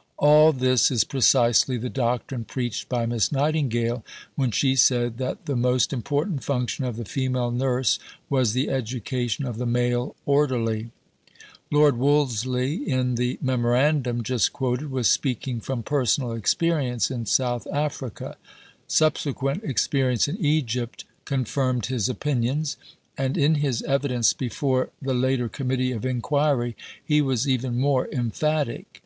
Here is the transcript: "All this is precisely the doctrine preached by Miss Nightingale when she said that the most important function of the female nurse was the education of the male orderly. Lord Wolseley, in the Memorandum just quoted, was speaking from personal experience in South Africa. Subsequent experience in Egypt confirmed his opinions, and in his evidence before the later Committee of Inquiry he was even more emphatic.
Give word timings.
"All 0.18 0.52
this 0.52 0.88
is 0.92 1.02
precisely 1.02 1.76
the 1.78 1.90
doctrine 1.90 2.44
preached 2.44 2.88
by 2.88 3.06
Miss 3.06 3.32
Nightingale 3.32 4.04
when 4.36 4.52
she 4.52 4.76
said 4.76 5.18
that 5.18 5.46
the 5.46 5.56
most 5.56 5.92
important 5.92 6.44
function 6.44 6.84
of 6.84 6.94
the 6.94 7.04
female 7.04 7.50
nurse 7.50 7.98
was 8.30 8.52
the 8.52 8.70
education 8.70 9.44
of 9.44 9.58
the 9.58 9.66
male 9.66 10.14
orderly. 10.26 10.92
Lord 11.72 11.96
Wolseley, 11.96 12.88
in 12.88 13.16
the 13.16 13.36
Memorandum 13.42 14.22
just 14.22 14.52
quoted, 14.52 14.92
was 14.92 15.08
speaking 15.10 15.58
from 15.58 15.82
personal 15.82 16.34
experience 16.34 17.10
in 17.10 17.26
South 17.26 17.66
Africa. 17.72 18.36
Subsequent 18.86 19.64
experience 19.64 20.28
in 20.28 20.36
Egypt 20.36 21.04
confirmed 21.24 21.86
his 21.86 22.08
opinions, 22.08 22.76
and 23.18 23.36
in 23.36 23.56
his 23.56 23.82
evidence 23.82 24.32
before 24.34 24.90
the 25.02 25.14
later 25.14 25.48
Committee 25.48 25.90
of 25.90 26.06
Inquiry 26.06 26.76
he 27.04 27.20
was 27.20 27.48
even 27.48 27.76
more 27.80 28.08
emphatic. 28.12 29.02